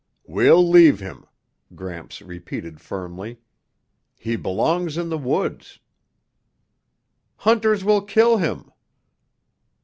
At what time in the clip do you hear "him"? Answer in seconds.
0.99-1.27, 8.37-8.71